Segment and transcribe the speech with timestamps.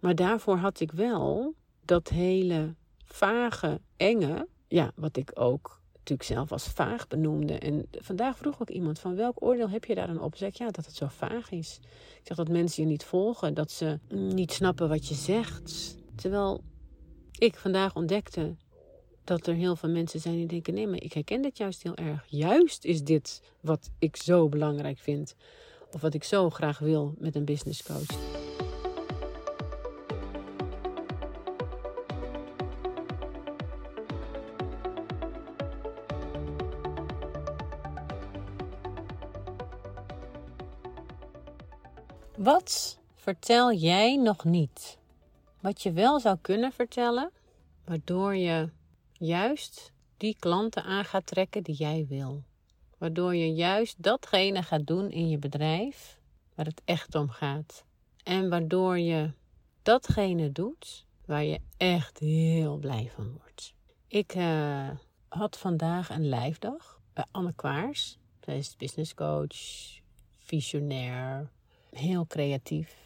[0.00, 1.54] Maar daarvoor had ik wel
[1.84, 7.58] dat hele vage, enge, ja, wat ik ook natuurlijk zelf als vaag benoemde.
[7.58, 10.36] En vandaag vroeg ook iemand van welk oordeel heb je daar dan op?
[10.36, 11.78] Zeg ja, dat het zo vaag is.
[12.20, 15.96] Ik zeg dat mensen je niet volgen, dat ze niet snappen wat je zegt.
[16.14, 16.62] Terwijl
[17.38, 18.56] ik vandaag ontdekte
[19.24, 21.96] dat er heel veel mensen zijn die denken: nee, maar ik herken dit juist heel
[21.96, 22.24] erg.
[22.26, 25.34] Juist is dit wat ik zo belangrijk vind.
[25.92, 28.39] Of wat ik zo graag wil met een business coach.
[42.42, 44.98] Wat vertel jij nog niet?
[45.60, 47.30] Wat je wel zou kunnen vertellen,
[47.84, 48.68] waardoor je
[49.12, 52.42] juist die klanten aan gaat trekken die jij wil.
[52.98, 56.18] Waardoor je juist datgene gaat doen in je bedrijf
[56.54, 57.84] waar het echt om gaat.
[58.22, 59.32] En waardoor je
[59.82, 63.74] datgene doet waar je echt heel blij van wordt.
[64.08, 64.90] Ik uh,
[65.28, 68.18] had vandaag een lijfdag bij Anne Kwaars.
[68.44, 69.56] Zij is business coach,
[70.38, 71.50] visionair,
[71.90, 72.96] heel creatief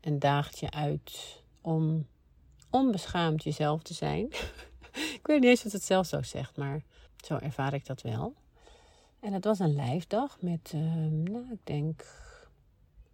[0.00, 2.06] en daagt je uit om
[2.70, 4.26] onbeschaamd jezelf te zijn.
[5.18, 6.82] ik weet niet eens wat het zelf zo zegt, maar
[7.24, 8.34] zo ervaar ik dat wel.
[9.20, 12.04] En het was een lijfdag met, uh, nou, ik denk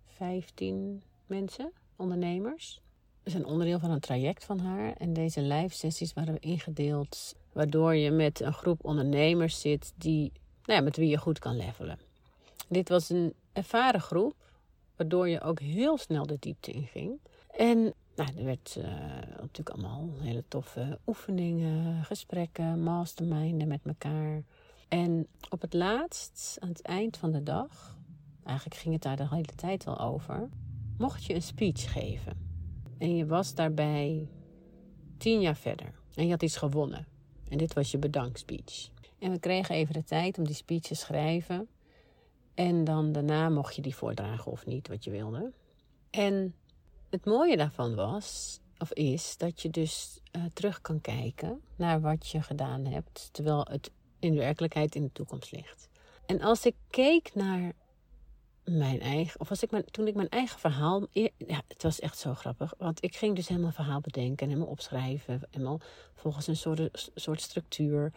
[0.06, 2.82] 15 mensen, ondernemers.
[3.22, 4.92] We zijn onderdeel van een traject van haar.
[4.92, 10.32] En deze live sessies waren ingedeeld, waardoor je met een groep ondernemers zit die,
[10.64, 11.98] nou ja, met wie je goed kan levelen.
[12.68, 14.34] Dit was een ervaren groep
[14.96, 17.20] Waardoor je ook heel snel de diepte in ging.
[17.50, 18.84] En nou, er werd uh,
[19.40, 24.42] natuurlijk allemaal hele toffe oefeningen, gesprekken, masterminden met elkaar.
[24.88, 27.96] En op het laatst, aan het eind van de dag,
[28.44, 30.48] eigenlijk ging het daar de hele tijd al over,
[30.98, 32.52] mocht je een speech geven.
[32.98, 34.28] En je was daarbij
[35.16, 35.92] tien jaar verder.
[36.14, 37.06] En je had iets gewonnen.
[37.48, 38.90] En dit was je bedankspeech.
[39.18, 41.68] En we kregen even de tijd om die speech te schrijven.
[42.54, 45.52] En dan daarna mocht je die voordragen of niet, wat je wilde.
[46.10, 46.54] En
[47.10, 52.28] het mooie daarvan was, of is, dat je dus uh, terug kan kijken naar wat
[52.28, 55.88] je gedaan hebt, terwijl het in werkelijkheid in de toekomst ligt.
[56.26, 57.72] En als ik keek naar
[58.64, 62.18] mijn eigen, of als ik mijn, toen ik mijn eigen verhaal, ja, het was echt
[62.18, 65.80] zo grappig, want ik ging dus helemaal verhaal bedenken en helemaal opschrijven, helemaal
[66.14, 68.12] volgens een soort, soort structuur.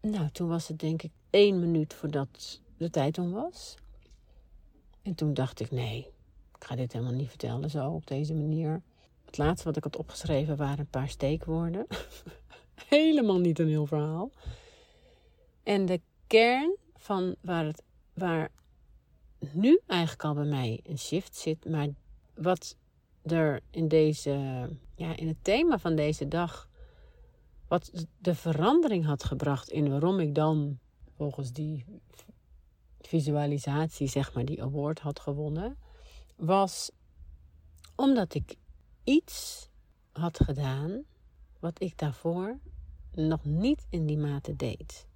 [0.00, 3.76] Nou, toen was het denk ik één minuut voordat de tijd om was.
[5.02, 5.98] En toen dacht ik, nee,
[6.58, 8.82] ik ga dit helemaal niet vertellen zo op deze manier.
[9.24, 11.86] Het laatste wat ik had opgeschreven waren een paar steekwoorden.
[12.88, 14.30] helemaal niet een heel verhaal.
[15.62, 18.50] En de kern van waar, het, waar
[19.52, 21.88] nu eigenlijk al bij mij een shift zit, maar
[22.34, 22.76] wat
[23.22, 24.30] er in deze,
[24.94, 26.68] ja, in het thema van deze dag,
[27.68, 30.78] wat de verandering had gebracht in waarom ik dan
[31.16, 31.84] volgens die
[33.08, 35.76] visualisatie, zeg maar, die award had gewonnen,
[36.36, 36.90] was
[37.96, 38.56] omdat ik
[39.04, 39.68] iets
[40.12, 41.02] had gedaan
[41.58, 42.58] wat ik daarvoor
[43.12, 45.06] nog niet in die mate deed.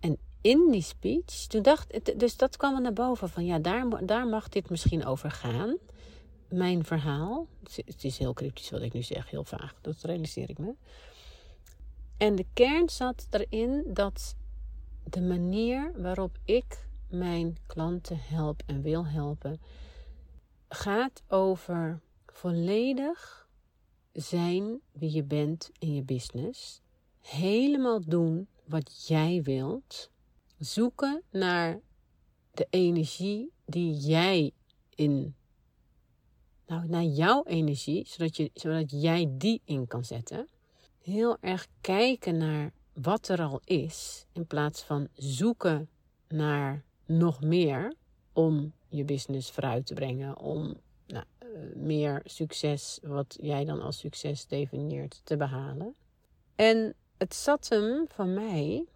[0.00, 4.06] En in die speech, toen dacht dus dat kwam er naar boven van ja, daar,
[4.06, 5.76] daar mag dit misschien over gaan.
[6.48, 7.46] Mijn verhaal,
[7.84, 10.74] het is heel cryptisch wat ik nu zeg, heel vaag, dat realiseer ik me.
[12.16, 14.34] En de kern zat erin dat
[15.04, 19.60] de manier waarop ik mijn klanten help en wil helpen,
[20.68, 23.48] gaat over volledig
[24.12, 26.80] zijn wie je bent in je business.
[27.20, 30.10] Helemaal doen wat jij wilt.
[30.58, 31.80] Zoeken naar
[32.50, 34.52] de energie die jij
[34.94, 35.34] in.
[36.66, 40.48] Nou, naar jouw energie, zodat, je, zodat jij die in kan zetten.
[40.98, 45.88] Heel erg kijken naar wat er al is, in plaats van zoeken
[46.28, 47.94] naar nog meer
[48.32, 50.76] om je business vooruit te brengen, om
[51.06, 55.94] nou, eh, meer succes, wat jij dan als succes definieert, te behalen.
[56.54, 58.86] En het zat hem van mij,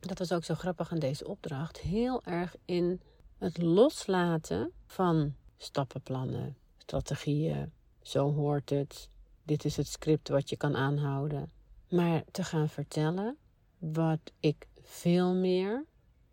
[0.00, 3.00] dat was ook zo grappig aan deze opdracht, heel erg in
[3.38, 7.72] het loslaten van stappenplannen, strategieën.
[8.02, 9.08] Zo hoort het.
[9.42, 11.50] Dit is het script wat je kan aanhouden.
[11.88, 13.36] Maar te gaan vertellen
[13.78, 15.84] wat ik veel meer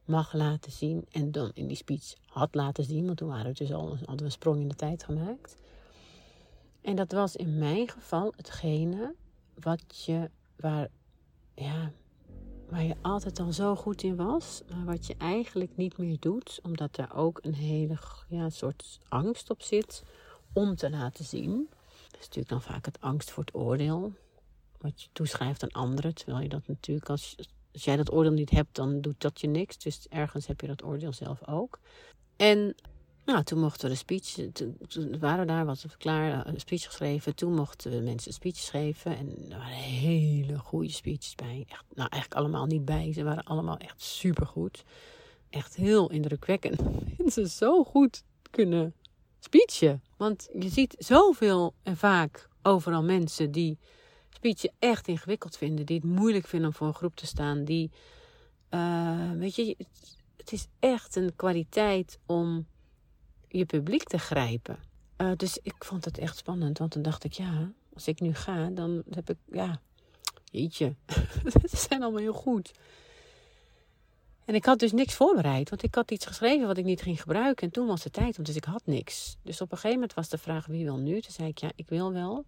[0.05, 1.05] mag laten zien.
[1.11, 4.17] En dan in die speech had laten zien, want toen waren we dus al, hadden
[4.17, 5.55] we een sprong in de tijd gemaakt.
[6.81, 9.15] En dat was in mijn geval hetgene
[9.59, 10.87] wat je, waar,
[11.55, 11.91] ja,
[12.69, 16.59] waar je altijd al zo goed in was, maar wat je eigenlijk niet meer doet,
[16.63, 20.03] omdat er ook een hele ja, soort angst op zit
[20.53, 21.67] om te laten zien.
[22.11, 24.13] Dat is natuurlijk dan vaak het angst voor het oordeel.
[24.81, 26.15] Wat je toeschrijft aan anderen.
[26.15, 27.35] Terwijl je dat natuurlijk, als,
[27.73, 29.77] als jij dat oordeel niet hebt, dan doet dat je niks.
[29.77, 31.79] Dus ergens heb je dat oordeel zelf ook.
[32.35, 32.75] En
[33.25, 34.51] nou, toen mochten we de speech,
[34.87, 37.35] toen, waren we daar, was we klaar, een speech geschreven.
[37.35, 39.17] Toen mochten we mensen een speech geven.
[39.17, 41.65] En er waren hele goede speeches bij.
[41.67, 43.13] Echt, nou, eigenlijk allemaal niet bij.
[43.13, 44.83] Ze waren allemaal echt supergoed.
[45.49, 46.81] Echt heel indrukwekkend.
[47.17, 48.93] Mensen zo goed kunnen
[49.39, 50.03] speechen.
[50.17, 53.77] Want je ziet zoveel en vaak overal mensen die
[54.79, 55.85] echt ingewikkeld vinden.
[55.85, 57.63] Die het moeilijk vinden om voor een groep te staan.
[57.63, 57.91] Die,
[58.69, 59.75] uh, weet je,
[60.37, 62.65] het is echt een kwaliteit om
[63.47, 64.79] je publiek te grijpen.
[65.17, 68.33] Uh, dus ik vond het echt spannend, want dan dacht ik, ja, als ik nu
[68.33, 69.81] ga, dan heb ik, ja,
[70.43, 70.95] jeetje,
[71.69, 72.71] ze zijn allemaal heel goed.
[74.45, 77.21] En ik had dus niks voorbereid, want ik had iets geschreven wat ik niet ging
[77.21, 77.67] gebruiken.
[77.67, 79.37] En toen was het tijd, dus ik had niks.
[79.41, 81.21] Dus op een gegeven moment was de vraag, wie wil nu?
[81.21, 82.45] Toen zei ik, ja, ik wil wel,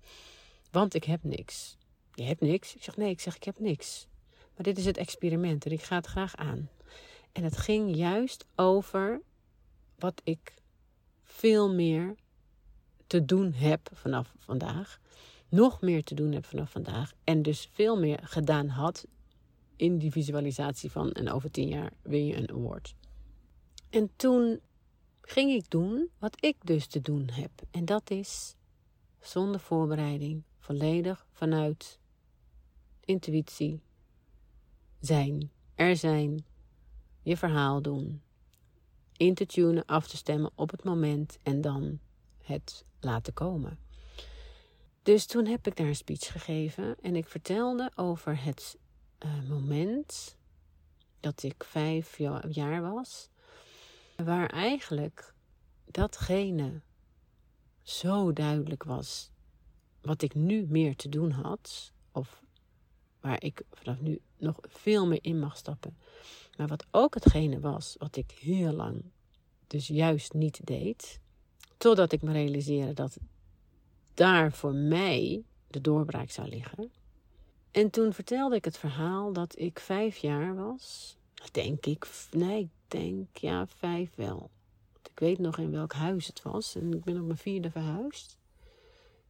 [0.72, 1.78] want ik heb niks.
[2.14, 2.76] Je hebt niks?
[2.76, 4.08] Ik zeg, nee, ik zeg, ik heb niks.
[4.56, 6.70] Maar dit is het experiment en ik ga het graag aan.
[7.32, 9.22] En het ging juist over
[9.96, 10.54] wat ik
[11.24, 12.16] veel meer
[13.08, 15.00] te doen heb vanaf vandaag.
[15.50, 17.14] Nog meer te doen heb vanaf vandaag.
[17.24, 19.06] En dus veel meer gedaan had
[19.76, 22.96] in die visualisatie van en over tien jaar win je een award.
[23.90, 24.60] En toen
[25.22, 27.52] ging ik doen wat ik dus te doen heb.
[27.72, 28.56] En dat is
[29.20, 32.00] zonder voorbereiding, volledig vanuit
[33.06, 33.82] intuïtie
[35.00, 36.46] zijn, er zijn,
[37.22, 38.22] je verhaal doen,
[39.18, 42.00] in te tunen, af te stemmen op het moment en dan
[42.42, 43.80] het laten komen.
[45.04, 48.78] Dus toen heb ik daar een speech gegeven en ik vertelde over het
[49.26, 50.38] uh, moment
[51.20, 52.18] dat ik vijf
[52.50, 53.30] jaar was,
[54.16, 55.34] waar eigenlijk
[55.86, 56.82] datgene
[57.82, 59.32] zo duidelijk was
[60.02, 62.43] wat ik nu meer te doen had, of
[63.24, 65.98] waar ik vanaf nu nog veel meer in mag stappen.
[66.58, 69.04] Maar wat ook hetgene was wat ik heel lang
[69.68, 71.20] dus juist niet deed,
[71.78, 73.18] totdat ik me realiseerde dat
[74.14, 76.92] daar voor mij de doorbraak zou liggen.
[77.72, 81.18] En toen vertelde ik het verhaal dat ik vijf jaar was.
[81.52, 84.50] Denk ik, nee, ik denk ja, vijf wel.
[85.04, 88.38] Ik weet nog in welk huis het was en ik ben op mijn vierde verhuisd.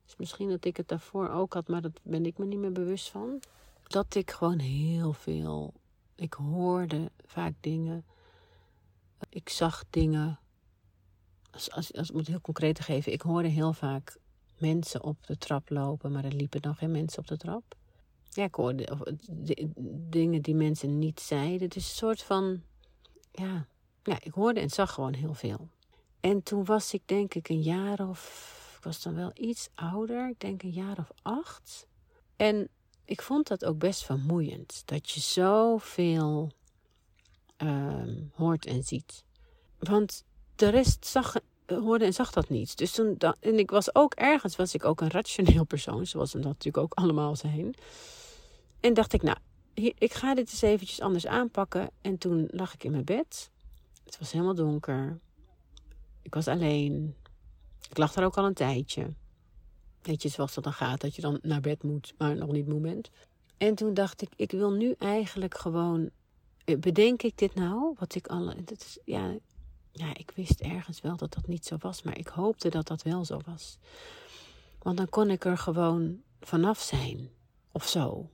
[0.06, 2.72] Dus misschien dat ik het daarvoor ook had, maar dat ben ik me niet meer
[2.72, 3.40] bewust van.
[3.84, 5.74] Dat ik gewoon heel veel.
[6.16, 8.06] Ik hoorde vaak dingen.
[9.30, 10.40] Ik zag dingen.
[11.52, 14.18] Als, als, als ik het heel concreet te geven, ik hoorde heel vaak
[14.58, 17.76] mensen op de trap lopen, maar er liepen nog geen mensen op de trap.
[18.30, 19.00] Ja, ik hoorde of,
[20.10, 21.70] dingen die mensen niet zeiden.
[21.70, 22.62] Dus een soort van.
[23.32, 23.68] Ja,
[24.04, 25.70] ja, ik hoorde en zag gewoon heel veel.
[26.20, 28.62] En toen was ik denk ik een jaar of.
[28.78, 31.88] Ik was dan wel iets ouder, ik denk een jaar of acht.
[32.36, 32.70] En
[33.06, 34.82] ik vond dat ook best vermoeiend.
[34.86, 36.52] Dat je zoveel
[37.58, 39.24] um, hoort en ziet.
[39.80, 40.24] Want
[40.56, 41.36] de rest zag,
[41.66, 42.78] hoorde en zag dat niet.
[42.78, 46.40] Dus toen, en ik was ook ergens, was ik ook een rationeel persoon, zoals we
[46.40, 47.76] dat natuurlijk ook allemaal zijn.
[48.80, 49.38] En dacht ik, nou,
[49.74, 51.90] ik ga dit eens eventjes anders aanpakken.
[52.02, 53.52] En toen lag ik in mijn bed.
[54.04, 55.20] Het was helemaal donker.
[56.22, 57.16] Ik was alleen.
[57.90, 59.14] Ik lag daar ook al een tijdje.
[60.04, 62.68] Weet je, zoals dat dan gaat, dat je dan naar bed moet, maar nog niet
[62.68, 63.10] moe bent.
[63.58, 66.10] En toen dacht ik, ik wil nu eigenlijk gewoon.
[66.66, 67.96] Eh, bedenk ik dit nou?
[68.00, 68.54] Wat ik al.
[69.06, 69.36] Ja,
[69.92, 73.02] ja, ik wist ergens wel dat dat niet zo was, maar ik hoopte dat dat
[73.02, 73.78] wel zo was.
[74.80, 77.30] Want dan kon ik er gewoon vanaf zijn.
[77.72, 78.30] Of zo.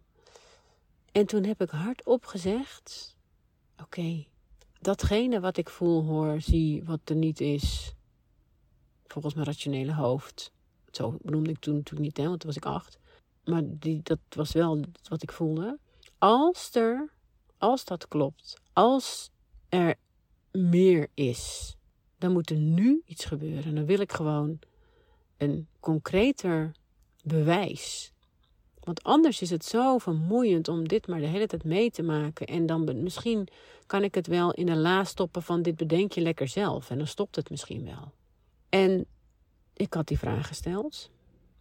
[1.12, 3.16] En toen heb ik hardop gezegd:
[3.82, 4.26] Oké,
[4.80, 7.94] datgene wat ik voel, hoor, zie, wat er niet is,
[9.08, 10.52] volgens mijn rationele hoofd.
[10.92, 13.00] Zo benoemde ik toen natuurlijk niet, hè, want toen was ik acht.
[13.46, 15.80] Maar die, dat was wel wat ik voelde.
[16.18, 17.10] Als er,
[17.58, 19.32] als dat klopt, als
[19.70, 19.96] er
[20.52, 21.76] meer is,
[22.18, 23.76] dan moet er nu iets gebeuren.
[23.76, 24.60] Dan wil ik gewoon
[25.38, 26.72] een concreter
[27.24, 28.14] bewijs
[28.90, 32.48] want anders is het zo vermoeiend om dit maar de hele tijd mee te maken.
[32.48, 33.48] En dan misschien
[33.86, 36.90] kan ik het wel in de la stoppen van dit bedenk je lekker zelf.
[36.90, 38.12] En dan stopt het misschien wel.
[38.70, 39.06] En
[39.80, 41.12] ik had die vraag gesteld.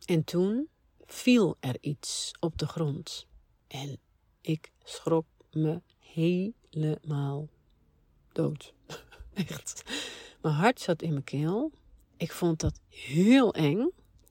[0.05, 0.69] En toen
[1.07, 3.27] viel er iets op de grond.
[3.67, 3.99] En
[4.41, 7.49] ik schrok me helemaal
[8.33, 8.75] dood.
[9.35, 9.83] Echt.
[10.43, 11.71] Mijn hart zat in mijn keel.
[12.17, 13.91] Ik vond dat heel eng.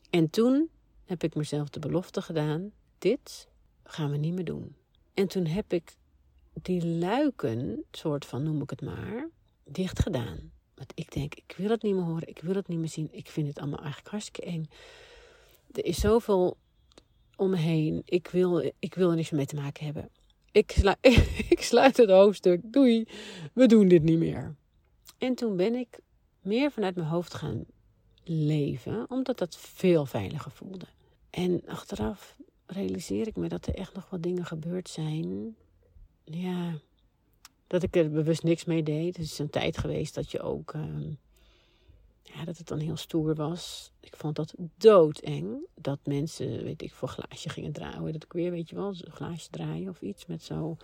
[0.09, 0.69] En toen
[1.05, 3.47] heb ik mezelf de belofte gedaan: dit
[3.83, 4.75] gaan we niet meer doen.
[5.13, 5.95] En toen heb ik
[6.53, 9.29] die luiken, soort van noem ik het maar,
[9.63, 10.51] dicht gedaan.
[10.77, 13.09] Want ik denk, ik wil het niet meer horen, ik wil het niet meer zien,
[13.11, 14.69] ik vind het allemaal eigenlijk hartstikke eng.
[15.71, 16.57] er is zoveel
[17.37, 18.01] om me heen.
[18.05, 20.09] Ik wil, ik wil er niks mee te maken hebben.
[20.51, 20.75] Ik,
[21.55, 22.61] ik sluit het hoofdstuk.
[22.63, 23.07] Doei,
[23.53, 24.55] we doen dit niet meer.
[25.17, 25.99] En toen ben ik
[26.41, 27.65] meer vanuit mijn hoofd gaan
[28.23, 30.85] leven, omdat dat veel veiliger voelde.
[31.29, 35.55] En achteraf realiseer ik me dat er echt nog wat dingen gebeurd zijn.
[36.23, 36.79] Ja,
[37.67, 39.17] dat ik er bewust niks mee deed.
[39.17, 40.73] Het is een tijd geweest dat je ook.
[40.73, 41.09] Ehm,
[42.21, 43.91] ja, dat het dan heel stoer was.
[43.99, 45.65] Ik vond dat doodeng.
[45.75, 48.13] Dat mensen, weet ik, voor glaasje gingen draaien.
[48.13, 50.77] Dat ik weer, weet je wel, een glaasje draaien of iets met zo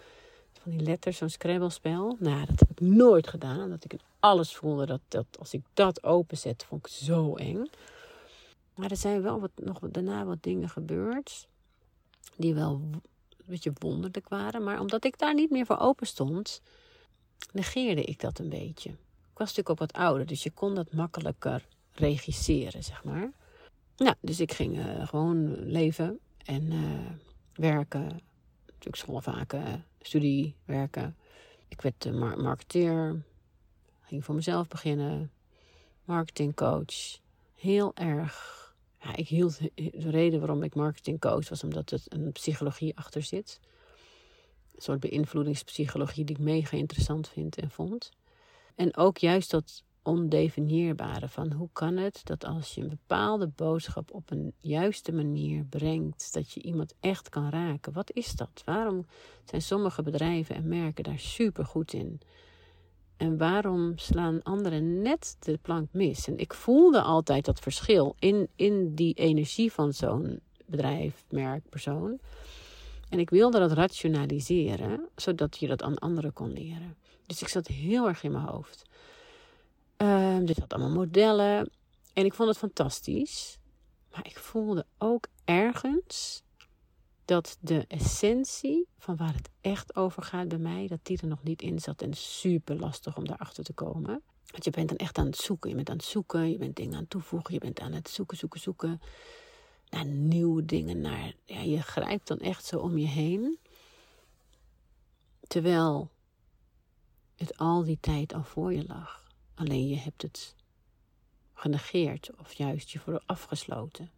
[0.61, 2.15] van die letters, zo'n scrabble-spel.
[2.19, 3.69] Nou, dat heb ik nooit gedaan.
[3.69, 7.69] Dat ik alles voelde dat, dat als ik dat openzet, vond ik zo eng.
[8.75, 11.47] Maar er zijn wel wat, nog daarna wat dingen gebeurd.
[12.35, 12.81] Die wel
[13.45, 14.63] een beetje wonderlijk waren.
[14.63, 16.61] Maar omdat ik daar niet meer voor open stond,
[17.51, 18.89] negeerde ik dat een beetje.
[18.89, 23.31] Ik was natuurlijk ook wat ouder, dus je kon dat makkelijker regisseren, zeg maar.
[23.97, 27.09] Nou, dus ik ging uh, gewoon leven en uh,
[27.53, 28.21] werken.
[28.65, 31.17] Natuurlijk schoolvaken, studie, werken.
[31.67, 33.23] Ik werd uh, marketeer.
[34.01, 35.31] Ging voor mezelf beginnen.
[36.05, 37.19] Marketingcoach.
[37.55, 38.62] Heel erg.
[39.03, 43.59] Ja, ik hield de reden waarom ik marketingcoach was omdat er een psychologie achter zit.
[44.75, 48.11] Een soort beïnvloedingspsychologie die ik mega interessant vind en vond.
[48.75, 54.11] En ook juist dat ondefinieerbare van hoe kan het dat als je een bepaalde boodschap
[54.11, 57.93] op een juiste manier brengt, dat je iemand echt kan raken.
[57.93, 58.61] Wat is dat?
[58.65, 59.05] Waarom
[59.43, 62.21] zijn sommige bedrijven en merken daar super goed in?
[63.23, 66.27] En waarom slaan anderen net de plank mis?
[66.27, 72.19] En ik voelde altijd dat verschil in, in die energie van zo'n bedrijf, merk, persoon.
[73.09, 76.95] En ik wilde dat rationaliseren, zodat je dat aan anderen kon leren.
[77.25, 78.83] Dus ik zat heel erg in mijn hoofd.
[79.97, 81.69] Um, dit had allemaal modellen.
[82.13, 83.57] En ik vond het fantastisch.
[84.11, 86.42] Maar ik voelde ook ergens
[87.25, 91.43] dat de essentie van waar het echt over gaat bij mij, dat die er nog
[91.43, 92.01] niet in zat.
[92.01, 94.23] En super lastig om daarachter te komen.
[94.45, 95.69] Want je bent dan echt aan het zoeken.
[95.69, 98.09] Je bent aan het zoeken, je bent dingen aan het toevoegen, je bent aan het
[98.09, 99.01] zoeken, zoeken, zoeken.
[99.89, 103.59] Naar nieuwe dingen, naar, ja, je grijpt dan echt zo om je heen.
[105.47, 106.11] Terwijl
[107.35, 109.23] het al die tijd al voor je lag.
[109.55, 110.55] Alleen je hebt het
[111.53, 114.11] genegeerd of juist je voor afgesloten.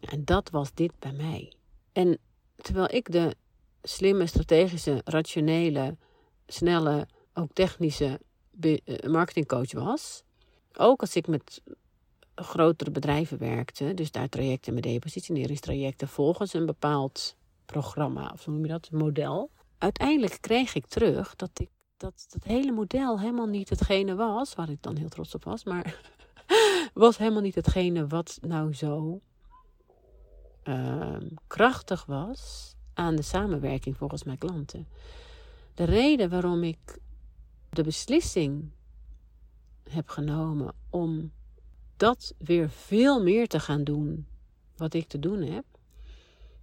[0.00, 1.52] En dat was dit bij mij.
[1.92, 2.18] En
[2.56, 3.36] terwijl ik de
[3.82, 5.96] slimme, strategische, rationele,
[6.46, 8.20] snelle, ook technische
[8.60, 10.22] eh, marketingcoach was,
[10.76, 11.62] ook als ik met
[12.34, 18.68] grotere bedrijven werkte, dus daar trajecten met depositioneringstrajecten volgens een bepaald programma, of noem je
[18.68, 19.50] dat, model.
[19.78, 24.70] Uiteindelijk kreeg ik terug dat ik dat dat hele model helemaal niet hetgene was, waar
[24.70, 26.00] ik dan heel trots op was, maar
[26.94, 29.20] was helemaal niet hetgene wat nou zo
[30.64, 31.16] uh,
[31.46, 34.88] krachtig was aan de samenwerking volgens mijn klanten.
[35.74, 36.98] De reden waarom ik
[37.70, 38.70] de beslissing
[39.90, 41.32] heb genomen om
[41.96, 44.26] dat weer veel meer te gaan doen
[44.76, 45.64] wat ik te doen heb,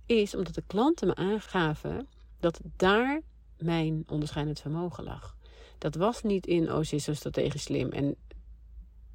[0.06, 2.08] is omdat de klanten me aangaven
[2.40, 3.22] dat daar
[3.58, 5.36] mijn onderscheidend vermogen lag.
[5.78, 7.90] Dat was niet in, oh, ze is zo strategisch slim.
[7.90, 8.16] En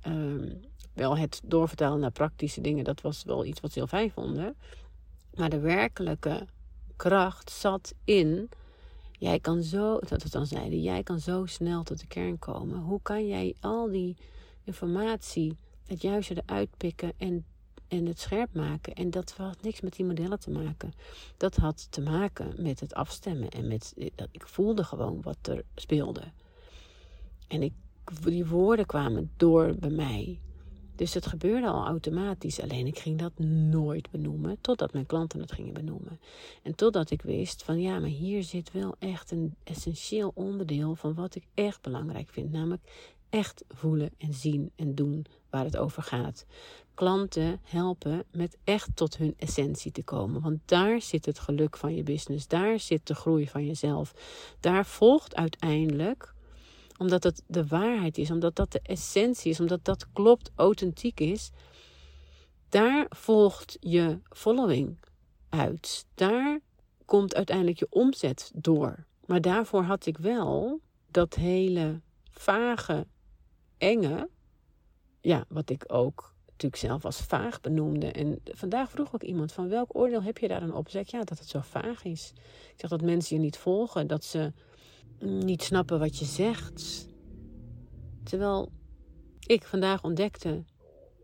[0.00, 0.54] ehm,
[0.96, 4.56] wel het doorvertalen naar praktische dingen, dat was wel iets wat ze heel fijn vonden.
[5.34, 6.46] Maar de werkelijke
[6.96, 8.48] kracht zat in,
[9.12, 12.78] jij kan zo, dat we dan zeiden, jij kan zo snel tot de kern komen.
[12.78, 14.16] Hoe kan jij al die
[14.64, 17.44] informatie, het juiste eruit pikken en
[17.88, 18.94] en het scherp maken.
[18.94, 20.92] En dat had niks met die modellen te maken.
[21.36, 25.64] Dat had te maken met het afstemmen en met dat ik voelde gewoon wat er
[25.74, 26.22] speelde.
[27.48, 27.72] En
[28.24, 30.38] die woorden kwamen door bij mij.
[30.96, 32.60] Dus het gebeurde al automatisch.
[32.60, 33.38] Alleen ik ging dat
[33.70, 34.58] nooit benoemen.
[34.60, 36.20] Totdat mijn klanten het gingen benoemen.
[36.62, 41.14] En totdat ik wist van ja, maar hier zit wel echt een essentieel onderdeel van
[41.14, 42.52] wat ik echt belangrijk vind.
[42.52, 42.82] Namelijk
[43.30, 46.46] echt voelen en zien en doen waar het over gaat.
[46.94, 50.42] Klanten helpen met echt tot hun essentie te komen.
[50.42, 52.48] Want daar zit het geluk van je business.
[52.48, 54.14] Daar zit de groei van jezelf.
[54.60, 56.34] Daar volgt uiteindelijk,
[56.98, 61.50] omdat het de waarheid is, omdat dat de essentie is, omdat dat klopt, authentiek is.
[62.68, 64.98] Daar volgt je following
[65.48, 66.06] uit.
[66.14, 66.60] Daar
[67.04, 69.04] komt uiteindelijk je omzet door.
[69.26, 72.00] Maar daarvoor had ik wel dat hele
[72.30, 73.06] vage
[73.78, 74.28] enge,
[75.20, 78.12] ja, wat ik ook natuurlijk zelf als vaag benoemde.
[78.12, 80.88] En vandaag vroeg ook iemand van welk oordeel heb je daar dan op?
[80.88, 82.32] Zeg ja, dat het zo vaag is.
[82.72, 84.52] Ik zeg dat mensen je niet volgen, dat ze
[85.20, 87.06] niet snappen wat je zegt.
[88.22, 88.72] Terwijl
[89.46, 90.64] ik vandaag ontdekte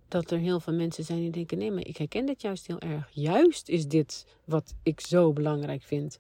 [0.08, 2.80] dat er heel veel mensen zijn die denken: nee, maar ik herken dit juist heel
[2.80, 3.08] erg.
[3.12, 6.18] Juist is dit wat ik zo belangrijk vind.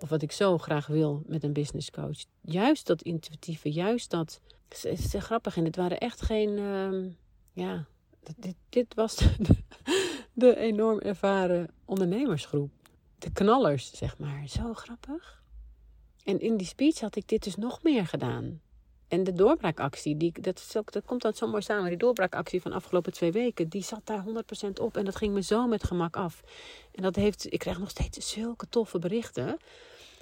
[0.00, 2.24] Of wat ik zo graag wil met een business coach.
[2.40, 4.40] Juist dat intuïtieve, juist dat.
[4.68, 6.58] Het is, grappig en het waren echt geen.
[6.58, 7.08] Ehm,
[7.52, 7.86] ja,
[8.36, 9.56] dit, dit was de,
[10.32, 12.70] de enorm ervaren ondernemersgroep.
[13.18, 14.48] De knallers, zeg maar.
[14.48, 15.42] Zo grappig.
[16.26, 18.60] En in die speech had ik dit dus nog meer gedaan.
[19.08, 21.88] En de doorbraakactie, die, dat, komt dan zo mooi samen.
[21.88, 24.24] Die doorbraakactie van de afgelopen twee weken, die zat daar
[24.66, 24.96] 100% op.
[24.96, 26.42] En dat ging me zo met gemak af.
[26.94, 29.56] En dat heeft, ik krijg nog steeds zulke toffe berichten.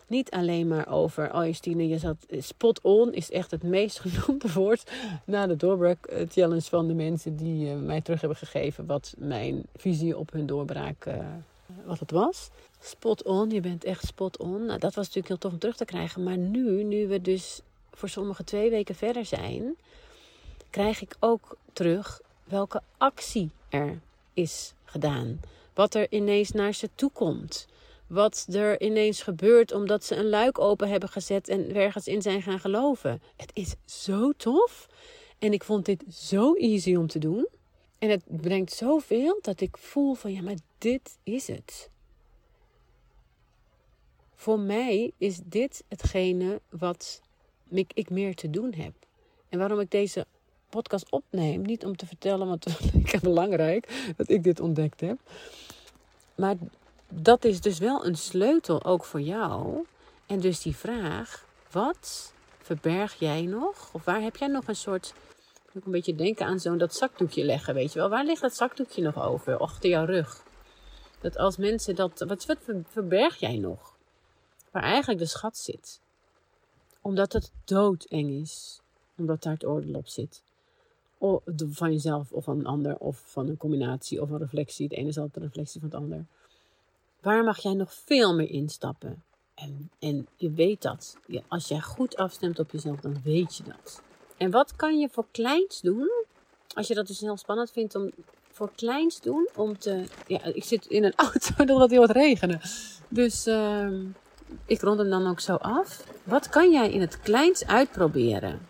[0.07, 4.53] Niet alleen maar over, oh Justine, je zat spot on, is echt het meest genoemde
[4.53, 4.91] woord
[5.27, 9.63] na de doorbraak eh, van de mensen die uh, mij terug hebben gegeven wat mijn
[9.77, 11.15] visie op hun doorbraak, uh,
[11.85, 12.51] wat het was.
[12.87, 14.65] Spot on, je bent echt spot on.
[14.65, 16.23] Nou, dat was natuurlijk heel tof om terug te krijgen.
[16.23, 17.61] Maar nu, nu we dus
[17.93, 19.77] voor sommigen twee weken verder zijn,
[20.71, 24.01] krijg ik ook terug welke actie er
[24.35, 25.41] is gedaan.
[25.75, 27.67] Wat er ineens naar ze toe komt.
[28.07, 32.43] Wat er ineens gebeurt omdat ze een luik open hebben gezet en ergens in zijn
[32.43, 33.23] gaan geloven.
[33.37, 34.87] Het is zo tof.
[35.39, 37.49] En ik vond dit zo easy om te doen.
[37.99, 41.93] En het brengt zoveel dat ik voel van ja, maar dit is het.
[44.45, 47.21] Voor mij is dit hetgene wat
[47.95, 48.93] ik, meer te doen heb.
[49.49, 50.27] En waarom ik deze
[50.69, 52.67] podcast opneem, niet om te vertellen, want
[53.05, 55.19] ik is belangrijk dat ik dit ontdekt heb.
[56.35, 56.57] Maar
[57.09, 59.85] dat is dus wel een sleutel ook voor jou.
[60.27, 63.89] En dus die vraag: wat verberg jij nog?
[63.93, 65.15] Of waar heb jij nog een soort.
[65.73, 68.09] Ik een beetje denken aan zo'n dat zakdoekje leggen, weet je wel.
[68.09, 69.57] Waar ligt dat zakdoekje nog over?
[69.57, 70.43] Achter jouw rug.
[71.21, 72.25] Dat als mensen dat.
[72.29, 72.59] Wat, wat
[72.89, 73.94] verberg jij nog?
[74.75, 76.01] Waar eigenlijk de schat zit
[77.05, 78.81] omdat het doodeng is.
[79.17, 80.43] Omdat daar het oordeel op zit.
[81.19, 82.99] Of van jezelf of van een ander.
[82.99, 84.87] Of van een combinatie of een reflectie.
[84.87, 86.25] Het ene is altijd een reflectie van het ander.
[87.21, 89.23] Waar mag jij nog veel meer instappen?
[89.55, 91.17] En, en je weet dat.
[91.49, 94.03] Als jij goed afstemt op jezelf, dan weet je dat.
[94.37, 96.11] En wat kan je voor kleins doen?
[96.75, 98.11] Als je dat dus heel spannend vindt om
[98.51, 99.49] voor kleins doen.
[99.57, 100.05] Om te.
[100.27, 102.61] Ja, ik zit in een auto, dat gaat heel wat regenen.
[103.09, 103.47] Dus.
[103.47, 104.05] Uh,
[104.67, 106.05] ik rond hem dan ook zo af.
[106.23, 108.67] Wat kan jij in het kleins uitproberen?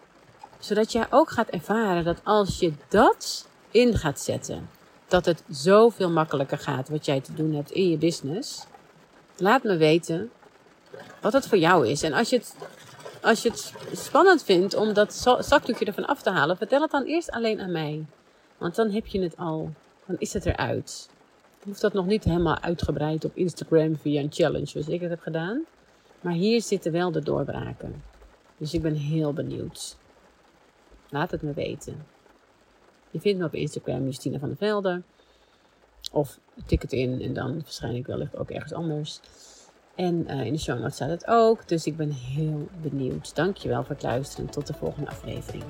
[0.58, 4.68] Zodat jij ook gaat ervaren dat als je dat in gaat zetten,
[5.08, 8.66] dat het zoveel makkelijker gaat wat jij te doen hebt in je business.
[9.37, 10.30] Laat me weten
[11.20, 12.02] wat het voor jou is.
[12.02, 12.56] En als je het,
[13.22, 17.04] als je het spannend vindt om dat zakdoekje ervan af te halen, vertel het dan
[17.04, 18.04] eerst alleen aan mij.
[18.58, 19.72] Want dan heb je het al.
[20.06, 21.08] Dan is het eruit.
[21.64, 25.20] Hoeft dat nog niet helemaal uitgebreid op Instagram via een challenge zoals ik het heb
[25.20, 25.64] gedaan.
[26.20, 28.03] Maar hier zitten wel de doorbraken.
[28.57, 29.96] Dus ik ben heel benieuwd.
[31.09, 32.07] Laat het me weten.
[33.11, 35.03] Je vindt me op Instagram Justine van der Velde.
[36.12, 39.20] Of tik het in en dan waarschijnlijk wellicht ook ergens anders.
[39.94, 41.68] En uh, in de show notes staat het ook.
[41.68, 43.35] Dus ik ben heel benieuwd.
[43.35, 44.50] Dankjewel voor het luisteren.
[44.50, 45.64] Tot de volgende aflevering.